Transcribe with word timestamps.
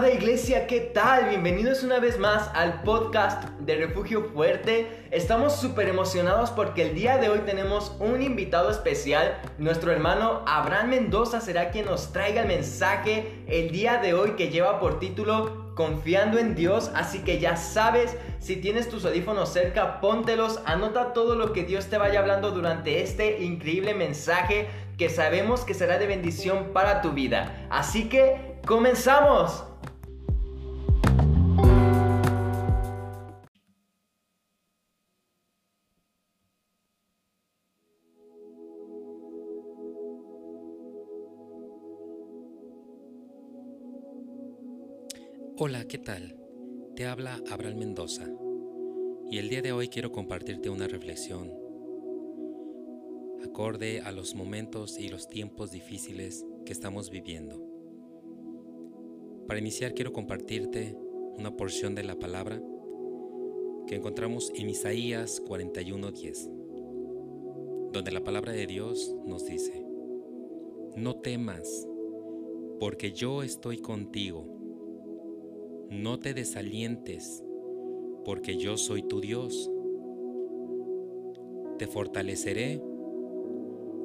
amada 0.00 0.14
iglesia, 0.14 0.66
¿qué 0.66 0.80
tal? 0.80 1.28
Bienvenidos 1.28 1.82
una 1.82 2.00
vez 2.00 2.18
más 2.18 2.50
al 2.54 2.82
podcast 2.84 3.44
de 3.58 3.76
Refugio 3.76 4.30
Fuerte. 4.32 4.86
Estamos 5.10 5.56
súper 5.56 5.90
emocionados 5.90 6.50
porque 6.50 6.88
el 6.88 6.94
día 6.94 7.18
de 7.18 7.28
hoy 7.28 7.40
tenemos 7.40 7.94
un 8.00 8.22
invitado 8.22 8.70
especial. 8.70 9.38
Nuestro 9.58 9.92
hermano 9.92 10.42
Abraham 10.46 10.88
Mendoza 10.88 11.42
será 11.42 11.70
quien 11.70 11.84
nos 11.84 12.14
traiga 12.14 12.40
el 12.40 12.48
mensaje 12.48 13.44
el 13.46 13.72
día 13.72 13.98
de 13.98 14.14
hoy 14.14 14.36
que 14.36 14.48
lleva 14.48 14.80
por 14.80 14.98
título 15.00 15.74
Confiando 15.74 16.38
en 16.38 16.54
Dios. 16.54 16.90
Así 16.94 17.18
que 17.18 17.38
ya 17.38 17.58
sabes, 17.58 18.16
si 18.38 18.56
tienes 18.56 18.88
tus 18.88 19.04
audífonos 19.04 19.52
cerca, 19.52 20.00
póntelos, 20.00 20.60
anota 20.64 21.12
todo 21.12 21.34
lo 21.34 21.52
que 21.52 21.64
Dios 21.64 21.88
te 21.88 21.98
vaya 21.98 22.20
hablando 22.20 22.52
durante 22.52 23.02
este 23.02 23.42
increíble 23.42 23.92
mensaje 23.92 24.66
que 24.96 25.10
sabemos 25.10 25.66
que 25.66 25.74
será 25.74 25.98
de 25.98 26.06
bendición 26.06 26.68
para 26.72 27.02
tu 27.02 27.10
vida. 27.10 27.66
Así 27.68 28.08
que 28.08 28.48
¡Comenzamos! 28.66 29.64
Hola, 45.62 45.84
¿qué 45.86 45.98
tal? 45.98 46.38
Te 46.96 47.04
habla 47.04 47.38
Abraham 47.50 47.80
Mendoza 47.80 48.26
y 49.30 49.36
el 49.36 49.50
día 49.50 49.60
de 49.60 49.72
hoy 49.72 49.88
quiero 49.88 50.10
compartirte 50.10 50.70
una 50.70 50.88
reflexión 50.88 51.52
acorde 53.44 54.00
a 54.00 54.10
los 54.10 54.34
momentos 54.34 54.98
y 54.98 55.10
los 55.10 55.28
tiempos 55.28 55.70
difíciles 55.70 56.46
que 56.64 56.72
estamos 56.72 57.10
viviendo. 57.10 57.62
Para 59.46 59.60
iniciar 59.60 59.92
quiero 59.92 60.14
compartirte 60.14 60.96
una 61.36 61.54
porción 61.54 61.94
de 61.94 62.04
la 62.04 62.18
palabra 62.18 62.58
que 63.86 63.96
encontramos 63.96 64.50
en 64.54 64.70
Isaías 64.70 65.42
41:10, 65.46 66.48
donde 67.92 68.12
la 68.12 68.24
palabra 68.24 68.52
de 68.52 68.66
Dios 68.66 69.14
nos 69.26 69.44
dice, 69.44 69.84
no 70.96 71.16
temas, 71.16 71.86
porque 72.78 73.12
yo 73.12 73.42
estoy 73.42 73.76
contigo, 73.76 74.59
no 75.90 76.20
te 76.20 76.34
desalientes, 76.34 77.44
porque 78.24 78.56
yo 78.56 78.76
soy 78.76 79.02
tu 79.02 79.20
Dios, 79.20 79.70
te 81.78 81.88
fortaleceré, 81.88 82.80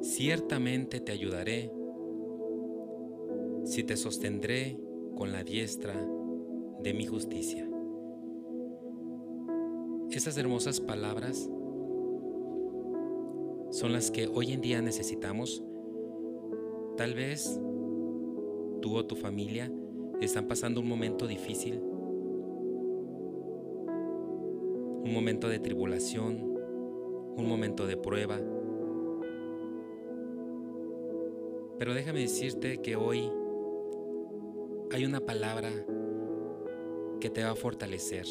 ciertamente 0.00 1.00
te 1.00 1.12
ayudaré, 1.12 1.72
si 3.64 3.84
te 3.84 3.96
sostendré 3.96 4.78
con 5.14 5.32
la 5.32 5.44
diestra 5.44 5.94
de 6.82 6.92
mi 6.92 7.06
justicia. 7.06 7.68
Esas 10.10 10.36
hermosas 10.38 10.80
palabras 10.80 11.48
son 13.70 13.92
las 13.92 14.10
que 14.10 14.26
hoy 14.26 14.52
en 14.52 14.60
día 14.60 14.80
necesitamos. 14.82 15.62
Tal 16.96 17.14
vez 17.14 17.60
tú 18.80 18.96
o 18.96 19.04
tu 19.04 19.16
familia 19.16 19.70
están 20.24 20.46
pasando 20.48 20.80
un 20.80 20.88
momento 20.88 21.26
difícil, 21.26 21.80
un 25.04 25.12
momento 25.12 25.48
de 25.48 25.58
tribulación, 25.58 26.56
un 27.36 27.48
momento 27.48 27.86
de 27.86 27.96
prueba. 27.96 28.40
Pero 31.78 31.92
déjame 31.92 32.20
decirte 32.20 32.78
que 32.78 32.96
hoy 32.96 33.30
hay 34.90 35.04
una 35.04 35.20
palabra 35.20 35.70
que 37.20 37.28
te 37.28 37.44
va 37.44 37.50
a 37.50 37.56
fortalecer. 37.56 38.24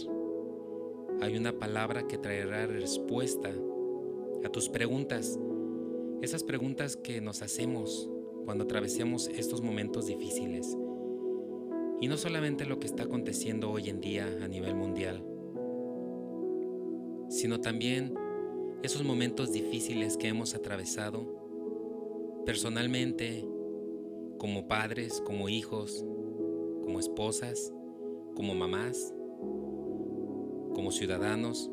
Hay 1.22 1.38
una 1.38 1.54
palabra 1.54 2.08
que 2.08 2.18
traerá 2.18 2.66
respuesta 2.66 3.54
a 4.44 4.50
tus 4.50 4.70
preguntas. 4.70 5.40
Esas 6.22 6.44
preguntas 6.44 6.98
que 6.98 7.22
nos 7.22 7.42
hacemos 7.42 8.10
cuando 8.46 8.64
atravesemos 8.64 9.28
estos 9.28 9.62
momentos 9.62 10.08
difíciles. 10.08 10.76
Y 12.06 12.08
no 12.08 12.18
solamente 12.18 12.68
lo 12.68 12.78
que 12.78 12.86
está 12.86 13.02
aconteciendo 13.02 13.72
hoy 13.72 13.90
en 13.90 14.00
día 14.00 14.28
a 14.44 14.48
nivel 14.48 14.76
mundial, 14.76 15.26
sino 17.30 17.62
también 17.62 18.14
esos 18.84 19.04
momentos 19.04 19.52
difíciles 19.52 20.16
que 20.16 20.28
hemos 20.28 20.54
atravesado 20.54 22.44
personalmente, 22.46 23.44
como 24.38 24.68
padres, 24.68 25.20
como 25.26 25.50
hijos, 25.50 26.06
como 26.84 27.00
esposas, 27.00 27.74
como 28.36 28.54
mamás, 28.54 29.12
como 30.76 30.92
ciudadanos. 30.92 31.72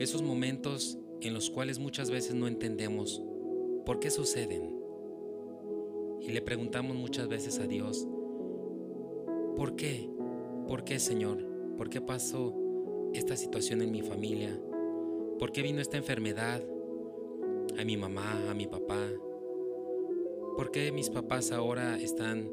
Esos 0.00 0.22
momentos 0.22 0.98
en 1.20 1.34
los 1.34 1.50
cuales 1.50 1.78
muchas 1.78 2.10
veces 2.10 2.34
no 2.34 2.48
entendemos 2.48 3.22
por 3.86 4.00
qué 4.00 4.10
suceden. 4.10 4.77
Y 6.20 6.32
le 6.32 6.42
preguntamos 6.42 6.96
muchas 6.96 7.28
veces 7.28 7.58
a 7.58 7.66
Dios, 7.66 8.06
¿por 9.56 9.76
qué? 9.76 10.10
¿Por 10.66 10.84
qué 10.84 10.98
Señor? 10.98 11.44
¿Por 11.76 11.88
qué 11.88 12.00
pasó 12.00 12.54
esta 13.14 13.36
situación 13.36 13.82
en 13.82 13.90
mi 13.90 14.02
familia? 14.02 14.58
¿Por 15.38 15.52
qué 15.52 15.62
vino 15.62 15.80
esta 15.80 15.96
enfermedad 15.96 16.62
a 17.78 17.84
mi 17.84 17.96
mamá, 17.96 18.50
a 18.50 18.54
mi 18.54 18.66
papá? 18.66 19.08
¿Por 20.56 20.70
qué 20.70 20.90
mis 20.92 21.08
papás 21.08 21.52
ahora 21.52 21.96
están 21.98 22.50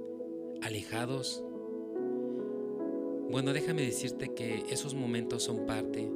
alejados. 0.61 1.43
Bueno, 3.29 3.53
déjame 3.53 3.83
decirte 3.83 4.33
que 4.33 4.63
esos 4.69 4.93
momentos 4.93 5.43
son 5.43 5.65
parte 5.65 6.09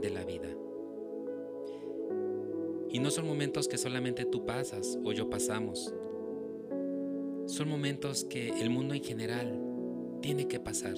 de 0.00 0.10
la 0.10 0.24
vida. 0.24 0.48
Y 2.90 2.98
no 3.00 3.10
son 3.10 3.26
momentos 3.26 3.66
que 3.66 3.78
solamente 3.78 4.24
tú 4.24 4.44
pasas 4.44 4.98
o 5.04 5.12
yo 5.12 5.28
pasamos. 5.28 5.92
Son 7.46 7.68
momentos 7.68 8.24
que 8.24 8.48
el 8.60 8.70
mundo 8.70 8.94
en 8.94 9.04
general 9.04 9.60
tiene 10.22 10.48
que 10.48 10.58
pasar. 10.58 10.94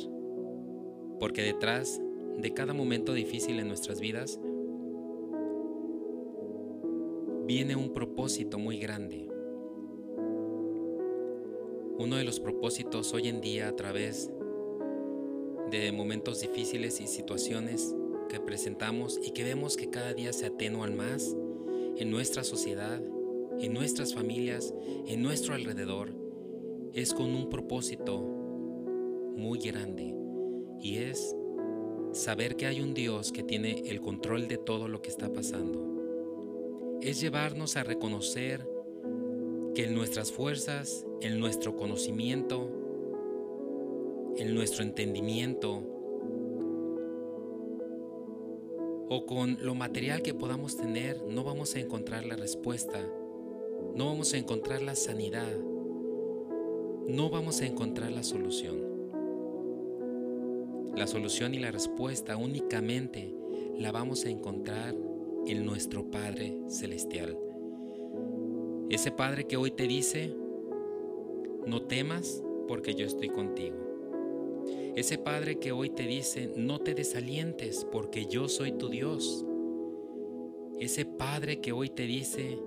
Porque 1.18 1.42
detrás 1.42 2.00
de 2.38 2.54
cada 2.54 2.72
momento 2.72 3.14
difícil 3.14 3.58
en 3.58 3.66
nuestras 3.66 3.98
vidas 3.98 4.38
viene 7.46 7.74
un 7.74 7.92
propósito 7.92 8.60
muy 8.60 8.78
grande. 8.78 9.28
Uno 11.98 12.16
de 12.16 12.22
los 12.22 12.38
propósitos 12.38 13.12
hoy 13.12 13.26
en 13.28 13.40
día 13.40 13.68
a 13.68 13.74
través 13.74 14.30
de 15.72 15.90
momentos 15.90 16.40
difíciles 16.40 17.00
y 17.00 17.08
situaciones 17.08 17.92
que 18.28 18.38
presentamos 18.38 19.18
y 19.20 19.32
que 19.32 19.42
vemos 19.42 19.76
que 19.76 19.90
cada 19.90 20.14
día 20.14 20.32
se 20.32 20.46
atenúan 20.46 20.96
más 20.96 21.34
en 21.96 22.10
nuestra 22.10 22.44
sociedad, 22.44 23.02
en 23.58 23.72
nuestras 23.72 24.14
familias, 24.14 24.74
en 25.06 25.22
nuestro 25.22 25.54
alrededor, 25.54 26.25
es 26.96 27.12
con 27.12 27.34
un 27.34 27.50
propósito 27.50 28.18
muy 29.36 29.58
grande 29.58 30.14
y 30.80 30.96
es 30.96 31.36
saber 32.12 32.56
que 32.56 32.64
hay 32.64 32.80
un 32.80 32.94
Dios 32.94 33.32
que 33.32 33.42
tiene 33.42 33.82
el 33.90 34.00
control 34.00 34.48
de 34.48 34.56
todo 34.56 34.88
lo 34.88 35.02
que 35.02 35.10
está 35.10 35.30
pasando. 35.30 36.98
Es 37.02 37.20
llevarnos 37.20 37.76
a 37.76 37.84
reconocer 37.84 38.66
que 39.74 39.84
en 39.84 39.94
nuestras 39.94 40.32
fuerzas, 40.32 41.04
en 41.20 41.38
nuestro 41.38 41.76
conocimiento, 41.76 42.70
en 44.38 44.54
nuestro 44.54 44.82
entendimiento 44.82 45.82
o 49.10 49.26
con 49.26 49.58
lo 49.60 49.74
material 49.74 50.22
que 50.22 50.32
podamos 50.32 50.78
tener, 50.78 51.22
no 51.28 51.44
vamos 51.44 51.74
a 51.74 51.78
encontrar 51.78 52.24
la 52.24 52.36
respuesta, 52.36 53.06
no 53.94 54.06
vamos 54.06 54.32
a 54.32 54.38
encontrar 54.38 54.80
la 54.80 54.94
sanidad, 54.94 55.52
no 57.08 57.30
vamos 57.30 57.60
a 57.60 57.66
encontrar 57.66 58.10
la 58.10 58.22
solución. 58.22 58.96
La 60.96 61.06
solución 61.06 61.54
y 61.54 61.58
la 61.58 61.70
respuesta 61.70 62.36
únicamente 62.36 63.32
la 63.78 63.92
vamos 63.92 64.24
a 64.24 64.30
encontrar 64.30 64.94
en 65.46 65.64
nuestro 65.64 66.10
Padre 66.10 66.62
Celestial. 66.68 67.38
Ese 68.90 69.12
Padre 69.12 69.46
que 69.46 69.56
hoy 69.56 69.70
te 69.70 69.86
dice, 69.86 70.34
no 71.66 71.82
temas 71.82 72.42
porque 72.66 72.94
yo 72.94 73.06
estoy 73.06 73.28
contigo. 73.28 73.76
Ese 74.96 75.18
Padre 75.18 75.58
que 75.58 75.72
hoy 75.72 75.90
te 75.90 76.06
dice, 76.06 76.50
no 76.56 76.80
te 76.80 76.94
desalientes 76.94 77.86
porque 77.92 78.26
yo 78.26 78.48
soy 78.48 78.72
tu 78.72 78.88
Dios. 78.88 79.44
Ese 80.80 81.04
Padre 81.04 81.60
que 81.60 81.72
hoy 81.72 81.90
te 81.90 82.04
dice, 82.04 82.58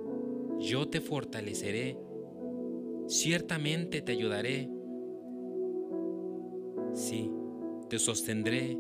yo 0.60 0.88
te 0.88 1.02
fortaleceré, 1.02 1.98
ciertamente 3.10 4.02
te 4.02 4.12
ayudaré. 4.12 4.70
Sí, 6.94 7.32
te 7.90 7.98
sostendré 7.98 8.78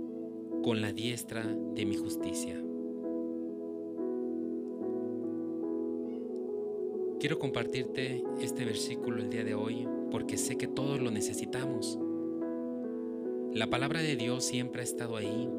con 0.63 0.81
la 0.81 0.93
diestra 0.93 1.43
de 1.43 1.85
mi 1.85 1.95
justicia. 1.95 2.61
Quiero 7.19 7.39
compartirte 7.39 8.23
este 8.39 8.63
versículo 8.63 9.17
el 9.17 9.29
día 9.29 9.43
de 9.43 9.55
hoy 9.55 9.87
porque 10.11 10.37
sé 10.37 10.57
que 10.57 10.67
todos 10.67 11.01
lo 11.01 11.11
necesitamos. 11.11 11.99
La 13.51 13.67
palabra 13.67 14.01
de 14.01 14.15
Dios 14.15 14.45
siempre 14.45 14.81
ha 14.81 14.83
estado 14.83 15.17
ahí, 15.17 15.49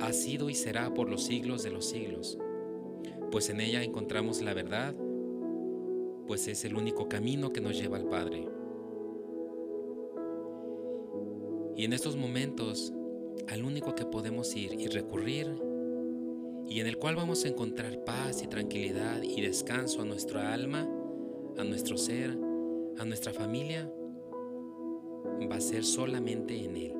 ha 0.00 0.12
sido 0.12 0.50
y 0.50 0.54
será 0.54 0.92
por 0.92 1.08
los 1.08 1.24
siglos 1.24 1.62
de 1.62 1.70
los 1.70 1.86
siglos, 1.86 2.38
pues 3.30 3.48
en 3.48 3.60
ella 3.60 3.82
encontramos 3.82 4.42
la 4.42 4.52
verdad, 4.52 4.94
pues 6.26 6.48
es 6.48 6.64
el 6.64 6.76
único 6.76 7.08
camino 7.08 7.52
que 7.52 7.60
nos 7.60 7.78
lleva 7.78 7.96
al 7.96 8.08
Padre. 8.08 8.48
Y 11.76 11.84
en 11.84 11.92
estos 11.92 12.16
momentos, 12.16 12.92
al 13.48 13.64
único 13.64 13.94
que 13.94 14.04
podemos 14.04 14.54
ir 14.54 14.74
y 14.74 14.86
recurrir 14.86 15.48
y 16.68 16.80
en 16.80 16.86
el 16.86 16.98
cual 16.98 17.16
vamos 17.16 17.44
a 17.44 17.48
encontrar 17.48 18.04
paz 18.04 18.42
y 18.42 18.46
tranquilidad 18.46 19.22
y 19.22 19.40
descanso 19.40 20.02
a 20.02 20.04
nuestra 20.04 20.52
alma, 20.52 20.88
a 21.58 21.64
nuestro 21.64 21.96
ser, 21.96 22.30
a 22.98 23.04
nuestra 23.04 23.32
familia, 23.32 23.92
va 25.50 25.56
a 25.56 25.60
ser 25.60 25.84
solamente 25.84 26.56
en 26.56 26.76
Él. 26.76 26.94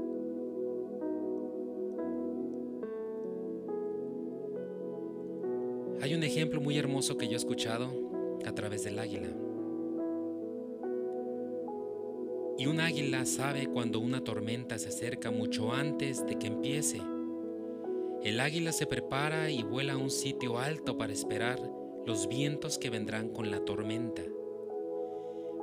Hay 6.03 6.15
un 6.15 6.23
ejemplo 6.23 6.61
muy 6.61 6.77
hermoso 6.77 7.17
que 7.17 7.27
yo 7.27 7.33
he 7.33 7.37
escuchado 7.37 8.14
a 8.47 8.55
través 8.55 8.85
del 8.85 8.99
águila. 8.99 9.29
Y 12.57 12.67
un 12.67 12.81
águila 12.81 13.27
sabe 13.27 13.67
cuando 13.67 13.99
una 13.99 14.23
tormenta 14.23 14.79
se 14.79 14.89
acerca 14.89 15.31
mucho 15.31 15.73
antes 15.73 16.25
de 16.27 16.39
que 16.39 16.47
empiece. 16.47 17.01
El 18.23 18.41
águila 18.41 18.73
se 18.73 18.87
prepara 18.87 19.51
y 19.51 19.63
vuela 19.63 19.95
a 19.95 19.99
un 19.99 20.11
sitio 20.11 20.59
alto 20.59 20.97
para 20.97 21.13
esperar 21.13 21.59
los 22.07 22.29
vientos 22.29 22.79
que 22.79 22.91
vendrán 22.91 23.31
con 23.31 23.51
la 23.51 23.65
tormenta. 23.65 24.23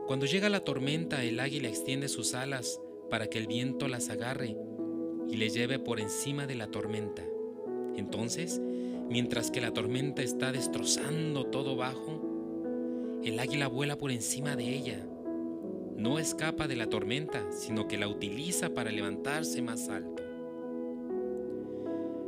Cuando 0.05 0.25
llega 0.25 0.49
la 0.49 0.63
tormenta, 0.63 1.23
el 1.23 1.39
águila 1.39 1.69
extiende 1.69 2.09
sus 2.09 2.33
alas 2.33 2.81
para 3.09 3.27
que 3.27 3.37
el 3.37 3.47
viento 3.47 3.87
las 3.87 4.09
agarre 4.09 4.57
y 5.27 5.37
le 5.37 5.49
lleve 5.49 5.79
por 5.79 5.99
encima 5.99 6.45
de 6.45 6.55
la 6.55 6.67
tormenta. 6.67 7.23
Entonces, 7.95 8.59
mientras 9.09 9.49
que 9.51 9.61
la 9.61 9.71
tormenta 9.71 10.21
está 10.21 10.51
destrozando 10.51 11.45
todo 11.45 11.75
bajo, 11.75 12.20
el 13.23 13.39
águila 13.39 13.67
vuela 13.67 13.97
por 13.97 14.11
encima 14.11 14.55
de 14.55 14.69
ella. 14.69 15.05
No 15.95 16.17
escapa 16.17 16.67
de 16.67 16.75
la 16.75 16.87
tormenta, 16.87 17.51
sino 17.51 17.87
que 17.87 17.97
la 17.97 18.07
utiliza 18.07 18.73
para 18.73 18.91
levantarse 18.91 19.61
más 19.61 19.87
alto. 19.89 20.23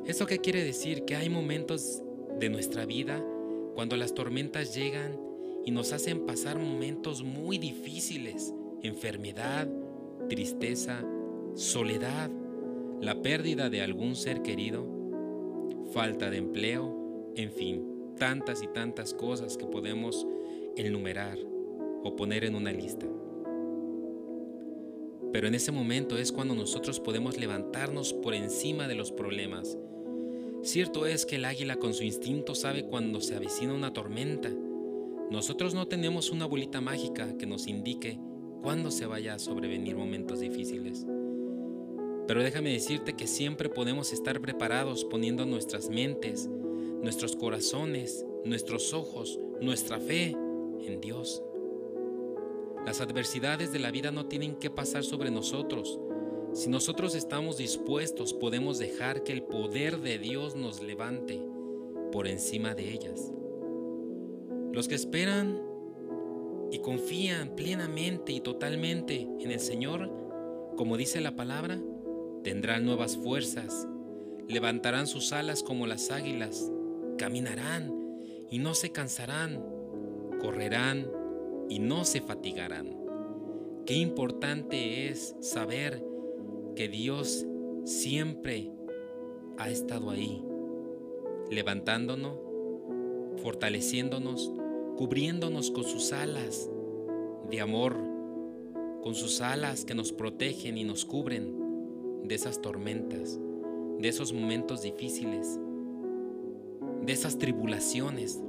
¿Eso 0.05 0.25
qué 0.25 0.39
quiere 0.39 0.63
decir? 0.63 1.05
Que 1.05 1.15
hay 1.15 1.29
momentos 1.29 2.03
de 2.39 2.49
nuestra 2.49 2.85
vida 2.85 3.23
cuando 3.73 3.95
las 3.95 4.13
tormentas 4.13 4.75
llegan 4.75 5.17
y 5.65 5.71
nos 5.71 5.93
hacen 5.93 6.25
pasar 6.25 6.59
momentos 6.59 7.23
muy 7.23 7.57
difíciles, 7.57 8.53
enfermedad, 8.81 9.67
tristeza, 10.29 11.03
soledad, 11.55 12.29
la 13.01 13.21
pérdida 13.21 13.69
de 13.69 13.81
algún 13.81 14.15
ser 14.15 14.41
querido, 14.41 14.85
falta 15.91 16.29
de 16.29 16.37
empleo, 16.37 17.31
en 17.35 17.51
fin, 17.51 18.13
tantas 18.17 18.61
y 18.61 18.67
tantas 18.67 19.13
cosas 19.13 19.57
que 19.57 19.65
podemos 19.65 20.27
enumerar 20.75 21.37
o 22.03 22.15
poner 22.15 22.43
en 22.45 22.55
una 22.55 22.71
lista. 22.71 23.07
Pero 25.31 25.47
en 25.47 25.55
ese 25.55 25.71
momento 25.71 26.17
es 26.17 26.31
cuando 26.31 26.55
nosotros 26.55 26.99
podemos 26.99 27.37
levantarnos 27.37 28.13
por 28.13 28.33
encima 28.33 28.87
de 28.87 28.95
los 28.95 29.11
problemas 29.11 29.77
Cierto 30.63 31.05
es 31.05 31.25
que 31.25 31.35
el 31.35 31.43
águila 31.43 31.75
con 31.75 31.93
su 31.93 32.05
instinto 32.05 32.55
sabe 32.55 32.85
cuando 32.85 33.19
se 33.19 33.35
avecina 33.35 33.73
una 33.73 33.91
tormenta. 33.91 34.49
Nosotros 35.29 35.73
no 35.73 35.89
tenemos 35.89 36.31
una 36.31 36.45
bolita 36.45 36.79
mágica 36.79 37.37
que 37.37 37.45
nos 37.45 37.67
indique 37.67 38.17
cuándo 38.61 38.89
se 38.89 39.05
vaya 39.05 39.33
a 39.33 39.39
sobrevenir 39.39 39.97
momentos 39.97 40.39
difíciles. 40.39 41.05
Pero 42.27 42.41
déjame 42.41 42.71
decirte 42.71 43.11
que 43.11 43.27
siempre 43.27 43.67
podemos 43.67 44.13
estar 44.13 44.39
preparados 44.39 45.03
poniendo 45.03 45.45
nuestras 45.45 45.89
mentes, 45.89 46.47
nuestros 47.01 47.35
corazones, 47.35 48.25
nuestros 48.45 48.93
ojos, 48.93 49.37
nuestra 49.59 49.99
fe 49.99 50.33
Dios. 51.01 51.43
Las 52.85 53.01
adversidades 53.01 53.71
de 53.71 53.79
la 53.79 53.91
vida 53.91 54.11
no 54.11 54.27
tienen 54.27 54.55
que 54.55 54.69
pasar 54.69 55.03
sobre 55.03 55.31
nosotros, 55.31 55.99
si 56.53 56.69
nosotros 56.69 57.15
estamos 57.15 57.57
dispuestos, 57.57 58.31
podemos 58.31 58.77
dejar 58.77 59.23
que 59.23 59.33
el 59.33 59.41
poder 59.41 60.01
de 60.01 60.19
Dios 60.19 60.55
nos 60.55 60.83
levante 60.83 61.41
por 62.11 62.27
encima 62.27 62.75
de 62.75 62.93
ellas. 62.93 63.31
Los 64.71 64.87
que 64.87 64.93
esperan 64.93 65.59
y 66.71 66.77
confían 66.77 67.55
plenamente 67.55 68.33
y 68.33 68.39
totalmente 68.39 69.27
en 69.39 69.49
el 69.49 69.59
Señor, 69.59 70.11
como 70.77 70.95
dice 70.95 71.21
la 71.21 71.35
palabra, 71.35 71.81
tendrán 72.43 72.85
nuevas 72.85 73.17
fuerzas, 73.17 73.87
levantarán 74.47 75.07
sus 75.07 75.33
alas 75.33 75.63
como 75.63 75.87
las 75.87 76.11
águilas, 76.11 76.71
caminarán 77.17 77.91
y 78.51 78.59
no 78.59 78.75
se 78.75 78.91
cansarán, 78.91 79.59
correrán 80.39 81.07
y 81.69 81.79
no 81.79 82.05
se 82.05 82.21
fatigarán. 82.21 82.97
Qué 83.85 83.95
importante 83.95 85.09
es 85.09 85.35
saber 85.41 86.05
que 86.75 86.87
Dios 86.87 87.45
siempre 87.85 88.71
ha 89.57 89.69
estado 89.69 90.09
ahí, 90.09 90.43
levantándonos, 91.49 92.37
fortaleciéndonos, 93.41 94.53
cubriéndonos 94.97 95.71
con 95.71 95.83
sus 95.83 96.13
alas 96.13 96.69
de 97.49 97.61
amor, 97.61 97.97
con 99.01 99.15
sus 99.15 99.41
alas 99.41 99.83
que 99.85 99.95
nos 99.95 100.13
protegen 100.13 100.77
y 100.77 100.85
nos 100.85 101.05
cubren 101.05 102.23
de 102.23 102.35
esas 102.35 102.61
tormentas, 102.61 103.39
de 103.99 104.07
esos 104.07 104.31
momentos 104.31 104.81
difíciles, 104.81 105.59
de 107.01 107.11
esas 107.11 107.37
tribulaciones, 107.37 108.41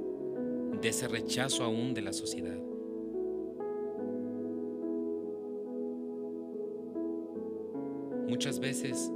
de 0.81 0.89
ese 0.89 1.07
rechazo 1.07 1.63
aún 1.63 1.93
de 1.93 2.01
la 2.01 2.13
sociedad. 2.13 2.57
Muchas 8.27 8.59
veces 8.59 9.11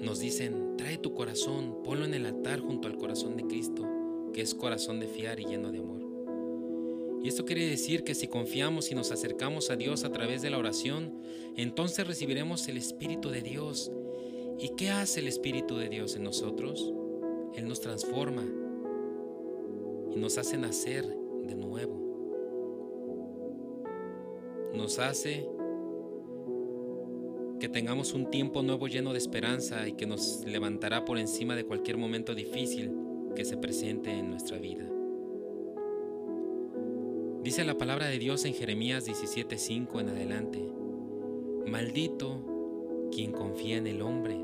nos 0.00 0.20
dicen, 0.20 0.76
trae 0.76 0.98
tu 0.98 1.12
corazón, 1.14 1.82
ponlo 1.82 2.04
en 2.04 2.14
el 2.14 2.26
altar 2.26 2.60
junto 2.60 2.88
al 2.88 2.96
corazón 2.96 3.36
de 3.36 3.46
Cristo, 3.46 3.86
que 4.32 4.42
es 4.42 4.54
corazón 4.54 5.00
de 5.00 5.08
fiar 5.08 5.40
y 5.40 5.46
lleno 5.46 5.72
de 5.72 5.78
amor. 5.78 5.98
Y 7.22 7.28
esto 7.28 7.44
quiere 7.44 7.66
decir 7.66 8.04
que 8.04 8.14
si 8.14 8.28
confiamos 8.28 8.92
y 8.92 8.94
nos 8.94 9.10
acercamos 9.10 9.70
a 9.70 9.76
Dios 9.76 10.04
a 10.04 10.12
través 10.12 10.40
de 10.40 10.50
la 10.50 10.58
oración, 10.58 11.20
entonces 11.56 12.06
recibiremos 12.06 12.68
el 12.68 12.76
Espíritu 12.76 13.30
de 13.30 13.42
Dios. 13.42 13.90
¿Y 14.60 14.70
qué 14.76 14.90
hace 14.90 15.20
el 15.20 15.26
Espíritu 15.26 15.76
de 15.76 15.88
Dios 15.88 16.14
en 16.14 16.22
nosotros? 16.22 16.92
Él 17.56 17.66
nos 17.66 17.80
transforma 17.80 18.44
y 20.14 20.18
nos 20.18 20.38
hace 20.38 20.56
nacer 20.56 21.04
de 21.06 21.54
nuevo. 21.54 22.08
Nos 24.74 24.98
hace 24.98 25.48
que 27.58 27.68
tengamos 27.68 28.12
un 28.12 28.30
tiempo 28.30 28.62
nuevo 28.62 28.86
lleno 28.86 29.12
de 29.12 29.18
esperanza 29.18 29.88
y 29.88 29.92
que 29.92 30.06
nos 30.06 30.44
levantará 30.46 31.04
por 31.04 31.18
encima 31.18 31.56
de 31.56 31.64
cualquier 31.64 31.96
momento 31.96 32.34
difícil 32.34 32.92
que 33.34 33.44
se 33.44 33.56
presente 33.56 34.10
en 34.10 34.30
nuestra 34.30 34.58
vida. 34.58 34.88
Dice 37.42 37.64
la 37.64 37.78
palabra 37.78 38.06
de 38.08 38.18
Dios 38.18 38.44
en 38.44 38.54
Jeremías 38.54 39.06
17:5 39.06 40.00
en 40.00 40.08
adelante, 40.10 40.60
maldito 41.66 43.08
quien 43.10 43.32
confía 43.32 43.76
en 43.76 43.86
el 43.86 44.02
hombre, 44.02 44.36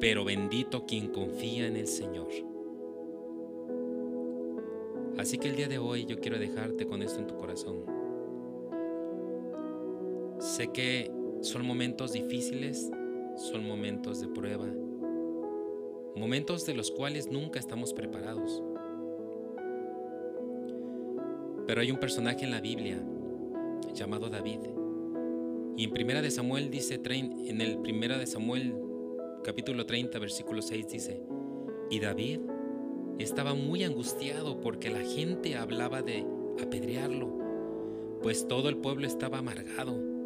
pero 0.00 0.24
bendito 0.24 0.84
quien 0.84 1.08
confía 1.08 1.66
en 1.66 1.76
el 1.76 1.86
Señor. 1.86 2.28
Así 5.18 5.36
que 5.36 5.48
el 5.48 5.56
día 5.56 5.66
de 5.66 5.78
hoy 5.78 6.06
yo 6.06 6.20
quiero 6.20 6.38
dejarte 6.38 6.86
con 6.86 7.02
esto 7.02 7.18
en 7.18 7.26
tu 7.26 7.36
corazón. 7.36 7.84
Sé 10.38 10.68
que 10.68 11.10
son 11.40 11.66
momentos 11.66 12.12
difíciles, 12.12 12.88
son 13.36 13.66
momentos 13.66 14.20
de 14.20 14.28
prueba, 14.28 14.66
momentos 16.14 16.64
de 16.66 16.74
los 16.74 16.92
cuales 16.92 17.28
nunca 17.32 17.58
estamos 17.58 17.92
preparados. 17.92 18.62
Pero 21.66 21.80
hay 21.80 21.90
un 21.90 21.98
personaje 21.98 22.44
en 22.44 22.52
la 22.52 22.60
Biblia 22.60 23.02
llamado 23.92 24.30
David. 24.30 24.60
Y 25.76 25.84
en 25.84 25.90
Primera 25.90 26.22
de 26.22 26.30
Samuel 26.30 26.70
dice 26.70 27.00
en 27.04 27.60
el 27.60 27.78
Primera 27.78 28.18
de 28.18 28.26
Samuel 28.26 28.72
capítulo 29.42 29.84
30 29.84 30.16
versículo 30.20 30.62
6 30.62 30.88
dice, 30.88 31.20
"Y 31.90 31.98
David 31.98 32.40
estaba 33.18 33.54
muy 33.54 33.84
angustiado 33.84 34.60
porque 34.60 34.90
la 34.90 35.00
gente 35.00 35.56
hablaba 35.56 36.02
de 36.02 36.24
apedrearlo, 36.62 37.28
pues 38.22 38.48
todo 38.48 38.68
el 38.68 38.76
pueblo 38.76 39.06
estaba 39.06 39.38
amargado 39.38 40.18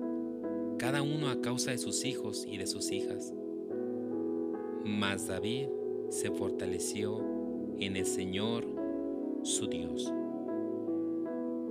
cada 0.82 1.00
uno 1.00 1.28
a 1.28 1.40
causa 1.40 1.70
de 1.70 1.78
sus 1.78 2.04
hijos 2.04 2.44
y 2.44 2.56
de 2.56 2.66
sus 2.66 2.90
hijas. 2.90 3.32
Mas 4.84 5.28
David 5.28 5.68
se 6.08 6.32
fortaleció 6.32 7.24
en 7.78 7.96
el 7.96 8.04
Señor 8.04 8.66
su 9.42 9.68
Dios. 9.68 10.12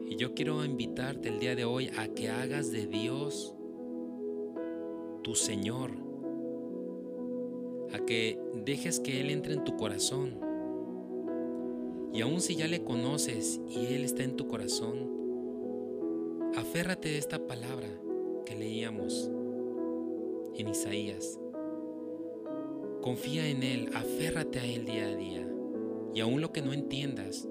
Y 0.07 0.15
yo 0.15 0.33
quiero 0.33 0.63
invitarte 0.63 1.27
el 1.27 1.39
día 1.39 1.55
de 1.55 1.65
hoy 1.65 1.89
a 1.97 2.07
que 2.07 2.29
hagas 2.29 2.71
de 2.71 2.87
Dios 2.87 3.53
tu 5.23 5.35
Señor, 5.35 5.91
a 7.93 7.99
que 8.05 8.39
dejes 8.63 9.01
que 9.01 9.19
Él 9.19 9.29
entre 9.29 9.55
en 9.55 9.65
tu 9.65 9.75
corazón. 9.75 10.50
Y 12.13 12.21
aun 12.21 12.41
si 12.41 12.55
ya 12.55 12.67
le 12.67 12.83
conoces 12.83 13.61
y 13.69 13.93
Él 13.93 14.03
está 14.03 14.23
en 14.23 14.35
tu 14.35 14.47
corazón, 14.47 15.09
aférrate 16.55 17.09
de 17.09 17.17
esta 17.17 17.47
palabra 17.47 17.87
que 18.45 18.55
leíamos 18.55 19.31
en 20.55 20.67
Isaías. 20.67 21.39
Confía 23.01 23.47
en 23.47 23.63
Él, 23.63 23.89
aférrate 23.93 24.59
a 24.59 24.65
Él 24.65 24.85
día 24.85 25.07
a 25.07 25.15
día. 25.15 25.47
Y 26.13 26.19
aun 26.19 26.41
lo 26.41 26.51
que 26.51 26.61
no 26.61 26.73
entiendas, 26.73 27.47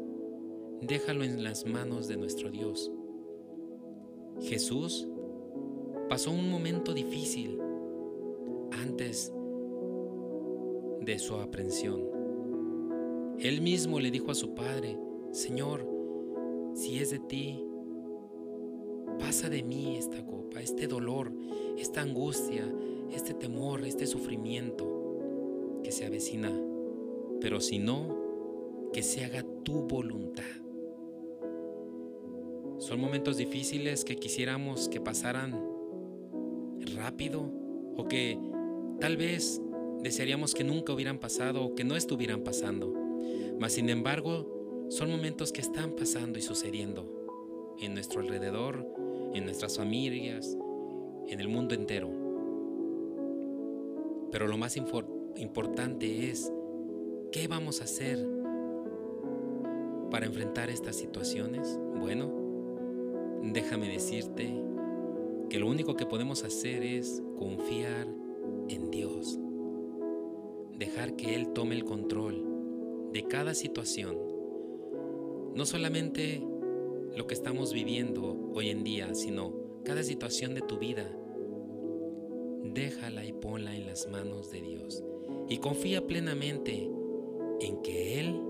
déjalo 0.82 1.24
en 1.24 1.42
las 1.42 1.64
manos 1.64 2.06
de 2.08 2.16
nuestro 2.18 2.50
Dios. 2.50 2.92
Jesús 4.42 5.08
pasó 6.08 6.30
un 6.30 6.50
momento 6.50 6.92
difícil 6.92 7.58
antes 8.72 9.32
de 11.00 11.18
su 11.18 11.36
aprehensión. 11.36 12.19
Él 13.40 13.62
mismo 13.62 14.00
le 14.00 14.10
dijo 14.10 14.30
a 14.30 14.34
su 14.34 14.54
padre, 14.54 14.98
Señor, 15.32 15.88
si 16.74 16.98
es 16.98 17.10
de 17.10 17.20
ti, 17.20 17.64
pasa 19.18 19.48
de 19.48 19.62
mí 19.62 19.96
esta 19.96 20.26
copa, 20.26 20.60
este 20.60 20.86
dolor, 20.86 21.32
esta 21.78 22.02
angustia, 22.02 22.70
este 23.10 23.32
temor, 23.32 23.84
este 23.86 24.06
sufrimiento 24.06 25.80
que 25.82 25.90
se 25.90 26.04
avecina. 26.04 26.52
Pero 27.40 27.62
si 27.62 27.78
no, 27.78 28.90
que 28.92 29.02
se 29.02 29.24
haga 29.24 29.42
tu 29.62 29.86
voluntad. 29.86 30.44
Son 32.78 33.00
momentos 33.00 33.38
difíciles 33.38 34.04
que 34.04 34.16
quisiéramos 34.16 34.90
que 34.90 35.00
pasaran 35.00 35.58
rápido 36.94 37.50
o 37.96 38.06
que 38.06 38.38
tal 39.00 39.16
vez 39.16 39.62
desearíamos 40.02 40.52
que 40.54 40.64
nunca 40.64 40.92
hubieran 40.92 41.18
pasado 41.18 41.64
o 41.64 41.74
que 41.74 41.84
no 41.84 41.96
estuvieran 41.96 42.42
pasando. 42.42 42.99
Mas 43.60 43.72
sin 43.74 43.90
embargo, 43.90 44.46
son 44.88 45.10
momentos 45.10 45.52
que 45.52 45.60
están 45.60 45.94
pasando 45.94 46.38
y 46.38 46.42
sucediendo 46.42 47.76
en 47.78 47.92
nuestro 47.92 48.22
alrededor, 48.22 48.86
en 49.34 49.44
nuestras 49.44 49.76
familias, 49.76 50.56
en 51.28 51.40
el 51.40 51.48
mundo 51.48 51.74
entero. 51.74 52.08
Pero 54.32 54.48
lo 54.48 54.56
más 54.56 54.78
importante 54.78 56.30
es, 56.30 56.50
¿qué 57.32 57.48
vamos 57.48 57.82
a 57.82 57.84
hacer 57.84 58.26
para 60.10 60.24
enfrentar 60.24 60.70
estas 60.70 60.96
situaciones? 60.96 61.78
Bueno, 61.98 62.32
déjame 63.42 63.90
decirte 63.90 64.58
que 65.50 65.58
lo 65.58 65.68
único 65.68 65.96
que 65.96 66.06
podemos 66.06 66.44
hacer 66.44 66.82
es 66.82 67.22
confiar 67.38 68.08
en 68.70 68.90
Dios. 68.90 69.38
Dejar 70.78 71.14
que 71.14 71.34
Él 71.34 71.52
tome 71.52 71.74
el 71.74 71.84
control 71.84 72.49
de 73.12 73.24
cada 73.24 73.54
situación. 73.54 74.16
No 75.54 75.66
solamente 75.66 76.42
lo 77.16 77.26
que 77.26 77.34
estamos 77.34 77.72
viviendo 77.72 78.50
hoy 78.54 78.70
en 78.70 78.84
día, 78.84 79.14
sino 79.14 79.52
cada 79.84 80.02
situación 80.02 80.54
de 80.54 80.60
tu 80.62 80.78
vida. 80.78 81.10
Déjala 82.62 83.24
y 83.24 83.32
ponla 83.32 83.74
en 83.74 83.86
las 83.86 84.08
manos 84.08 84.50
de 84.50 84.62
Dios. 84.62 85.02
Y 85.48 85.58
confía 85.58 86.06
plenamente 86.06 86.88
en 87.60 87.82
que 87.82 88.20
Él 88.20 88.40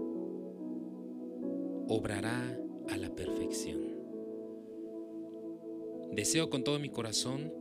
obrará 1.88 2.58
a 2.88 2.96
la 2.96 3.14
perfección. 3.14 3.80
Deseo 6.12 6.50
con 6.50 6.64
todo 6.64 6.78
mi 6.78 6.90
corazón 6.90 7.52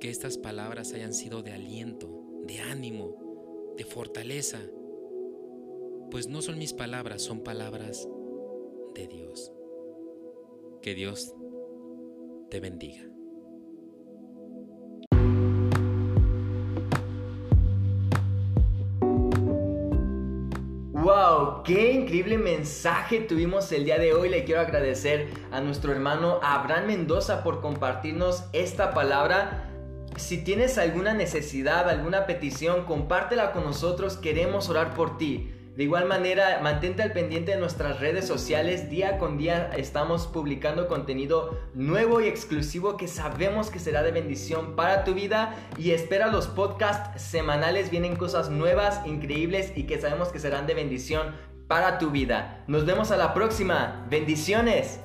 que 0.00 0.08
estas 0.10 0.38
palabras 0.38 0.92
hayan 0.94 1.12
sido 1.12 1.42
de 1.42 1.52
aliento, 1.52 2.08
de 2.46 2.60
ánimo, 2.60 3.74
de 3.76 3.84
fortaleza, 3.84 4.60
pues 6.12 6.28
no 6.28 6.42
son 6.42 6.58
mis 6.58 6.74
palabras, 6.74 7.22
son 7.22 7.42
palabras 7.42 8.06
de 8.94 9.06
Dios. 9.06 9.50
Que 10.82 10.94
Dios 10.94 11.34
te 12.50 12.60
bendiga. 12.60 13.02
¡Wow! 20.92 21.62
¡Qué 21.64 21.92
increíble 21.92 22.36
mensaje 22.36 23.20
tuvimos 23.20 23.72
el 23.72 23.86
día 23.86 23.98
de 23.98 24.12
hoy! 24.12 24.28
Le 24.28 24.44
quiero 24.44 24.60
agradecer 24.60 25.28
a 25.50 25.62
nuestro 25.62 25.92
hermano 25.92 26.40
Abraham 26.42 26.88
Mendoza 26.88 27.42
por 27.42 27.62
compartirnos 27.62 28.44
esta 28.52 28.92
palabra. 28.92 29.70
Si 30.16 30.44
tienes 30.44 30.76
alguna 30.76 31.14
necesidad, 31.14 31.88
alguna 31.88 32.26
petición, 32.26 32.84
compártela 32.84 33.52
con 33.52 33.64
nosotros. 33.64 34.18
Queremos 34.18 34.68
orar 34.68 34.92
por 34.92 35.16
ti. 35.16 35.50
De 35.76 35.84
igual 35.84 36.06
manera, 36.06 36.60
mantente 36.62 37.02
al 37.02 37.12
pendiente 37.12 37.52
de 37.52 37.56
nuestras 37.56 37.98
redes 37.98 38.26
sociales. 38.26 38.90
Día 38.90 39.16
con 39.16 39.38
día 39.38 39.70
estamos 39.74 40.26
publicando 40.26 40.86
contenido 40.86 41.58
nuevo 41.72 42.20
y 42.20 42.26
exclusivo 42.26 42.98
que 42.98 43.08
sabemos 43.08 43.70
que 43.70 43.78
será 43.78 44.02
de 44.02 44.10
bendición 44.10 44.76
para 44.76 45.02
tu 45.04 45.14
vida. 45.14 45.56
Y 45.78 45.92
espera 45.92 46.26
los 46.26 46.46
podcasts 46.46 47.22
semanales. 47.22 47.90
Vienen 47.90 48.16
cosas 48.16 48.50
nuevas, 48.50 49.00
increíbles 49.06 49.72
y 49.74 49.84
que 49.84 49.98
sabemos 49.98 50.28
que 50.28 50.40
serán 50.40 50.66
de 50.66 50.74
bendición 50.74 51.34
para 51.68 51.98
tu 51.98 52.10
vida. 52.10 52.64
Nos 52.66 52.84
vemos 52.84 53.10
a 53.10 53.16
la 53.16 53.32
próxima. 53.32 54.06
Bendiciones. 54.10 55.00